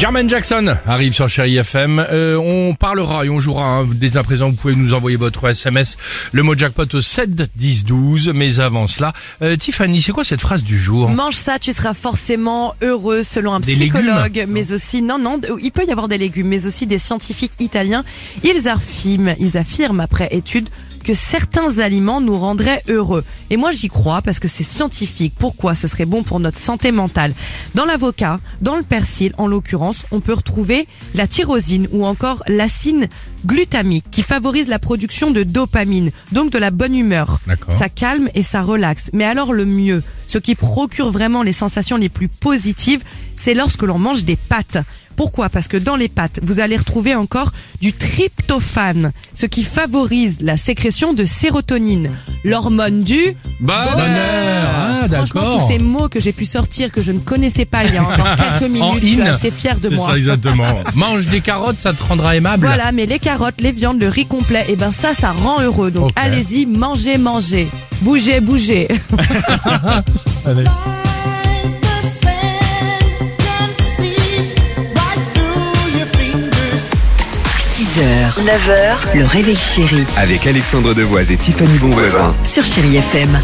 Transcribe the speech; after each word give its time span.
Jermaine 0.00 0.30
Jackson 0.30 0.76
arrive 0.86 1.12
sur 1.12 1.28
Chéri 1.28 1.58
FM. 1.58 1.98
Euh, 1.98 2.36
on 2.36 2.74
parlera 2.74 3.26
et 3.26 3.28
on 3.28 3.38
jouera. 3.38 3.66
hein. 3.66 3.86
Dès 3.92 4.16
à 4.16 4.22
présent, 4.22 4.48
vous 4.48 4.56
pouvez 4.56 4.74
nous 4.74 4.94
envoyer 4.94 5.18
votre 5.18 5.46
SMS, 5.46 5.98
le 6.32 6.42
mot 6.42 6.56
jackpot 6.56 6.86
au 6.94 7.02
7 7.02 7.28
10 7.54 7.84
12. 7.84 8.30
Mais 8.34 8.60
avant 8.60 8.86
cela, 8.86 9.12
euh, 9.42 9.56
Tiffany, 9.56 10.00
c'est 10.00 10.12
quoi 10.12 10.24
cette 10.24 10.40
phrase 10.40 10.64
du 10.64 10.78
jour? 10.78 11.10
Mange 11.10 11.34
ça, 11.34 11.58
tu 11.58 11.74
seras 11.74 11.92
forcément 11.92 12.74
heureux 12.80 13.22
selon 13.22 13.52
un 13.52 13.60
Des 13.60 13.74
psychologue, 13.74 14.36
légumes 14.36 14.50
mais 14.50 14.72
aussi 14.72 15.02
non 15.02 15.18
non, 15.18 15.38
il 15.62 15.70
peut 15.70 15.84
y 15.86 15.92
avoir 15.92 16.08
des 16.08 16.16
légumes, 16.16 16.48
mais 16.48 16.64
aussi 16.64 16.86
des 16.86 16.98
scientifiques 16.98 17.52
italiens. 17.58 18.02
Ils 18.42 18.68
affirment, 18.70 19.34
ils 19.38 19.58
affirment 19.58 20.00
après 20.00 20.28
étude 20.30 20.70
que 21.04 21.14
certains 21.14 21.78
aliments 21.78 22.20
nous 22.20 22.38
rendraient 22.38 22.82
heureux. 22.88 23.24
Et 23.50 23.56
moi 23.56 23.72
j'y 23.72 23.88
crois 23.88 24.22
parce 24.22 24.38
que 24.38 24.48
c'est 24.48 24.64
scientifique. 24.64 25.34
Pourquoi 25.38 25.74
ce 25.74 25.88
serait 25.88 26.06
bon 26.06 26.22
pour 26.22 26.40
notre 26.40 26.58
santé 26.58 26.92
mentale? 26.92 27.34
Dans 27.74 27.84
l'avocat, 27.84 28.38
dans 28.60 28.76
le 28.76 28.82
persil 28.82 29.32
en 29.38 29.46
l'occurrence, 29.46 30.04
on 30.10 30.20
peut 30.20 30.34
retrouver 30.34 30.86
la 31.14 31.26
tyrosine 31.26 31.88
ou 31.92 32.04
encore 32.04 32.42
l'acine 32.46 33.08
glutamique 33.46 34.04
qui 34.10 34.22
favorise 34.22 34.68
la 34.68 34.78
production 34.78 35.30
de 35.30 35.42
dopamine, 35.42 36.10
donc 36.32 36.50
de 36.50 36.58
la 36.58 36.70
bonne 36.70 36.94
humeur. 36.94 37.40
Ça 37.68 37.88
calme 37.88 38.28
et 38.34 38.42
ça 38.42 38.62
relaxe. 38.62 39.10
Mais 39.12 39.24
alors 39.24 39.52
le 39.52 39.64
mieux, 39.64 40.02
ce 40.30 40.38
qui 40.38 40.54
procure 40.54 41.10
vraiment 41.10 41.42
les 41.42 41.52
sensations 41.52 41.96
les 41.96 42.08
plus 42.08 42.28
positives, 42.28 43.02
c'est 43.36 43.52
lorsque 43.52 43.82
l'on 43.82 43.98
mange 43.98 44.22
des 44.22 44.36
pâtes. 44.36 44.78
Pourquoi? 45.16 45.48
Parce 45.48 45.66
que 45.66 45.76
dans 45.76 45.96
les 45.96 46.08
pâtes, 46.08 46.38
vous 46.44 46.60
allez 46.60 46.76
retrouver 46.76 47.16
encore 47.16 47.52
du 47.80 47.92
tryptophane, 47.92 49.10
ce 49.34 49.46
qui 49.46 49.64
favorise 49.64 50.40
la 50.40 50.56
sécrétion 50.56 51.14
de 51.14 51.24
sérotonine, 51.24 52.12
l'hormone 52.44 53.02
du 53.02 53.34
Ah, 55.04 55.16
Franchement, 55.16 55.58
tous 55.58 55.66
ces 55.68 55.78
mots 55.78 56.08
que 56.08 56.20
j'ai 56.20 56.32
pu 56.32 56.44
sortir 56.46 56.90
que 56.92 57.02
je 57.02 57.12
ne 57.12 57.18
connaissais 57.18 57.64
pas 57.64 57.84
il 57.84 57.94
y 57.94 57.96
a 57.96 58.02
encore 58.02 58.34
quelques 58.36 58.70
minutes, 58.70 58.82
En 58.82 58.94
je 58.94 59.06
suis 59.06 59.20
in. 59.22 59.26
assez 59.26 59.50
fière 59.50 59.76
de 59.78 59.88
C'est 59.88 59.94
moi. 59.94 60.08
ça 60.10 60.16
exactement. 60.18 60.80
Mange 60.94 61.26
des 61.26 61.40
carottes, 61.40 61.80
ça 61.80 61.92
te 61.92 62.02
rendra 62.02 62.36
aimable. 62.36 62.66
Voilà, 62.66 62.92
mais 62.92 63.06
les 63.06 63.18
carottes, 63.18 63.60
les 63.60 63.72
viandes, 63.72 64.00
le 64.00 64.08
riz 64.08 64.26
complet, 64.26 64.64
et 64.68 64.76
ben 64.76 64.92
ça, 64.92 65.14
ça 65.14 65.32
rend 65.32 65.60
heureux. 65.62 65.90
Donc 65.90 66.10
allez-y, 66.16 66.66
mangez, 66.66 67.18
mangez. 67.18 67.68
Bougez, 68.02 68.40
bougez. 68.40 68.88
6h, 77.58 78.44
9h, 78.44 79.18
le 79.18 79.24
réveil 79.26 79.56
chéri 79.56 80.04
Avec 80.16 80.46
Alexandre 80.46 80.94
Devoise 80.94 81.30
et 81.30 81.36
Tiffany 81.36 81.78
Bonvoisin. 81.78 82.34
sur 82.44 82.64
Chérie 82.64 82.96
FM. 82.96 83.38